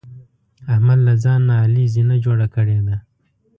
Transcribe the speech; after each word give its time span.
احمد 0.73 0.99
له 1.07 1.13
ځان 1.23 1.39
نه 1.47 1.55
علي 1.63 1.85
زینه 1.93 2.15
جوړه 2.25 2.47
کړې 2.55 2.79
ده. 2.87 2.97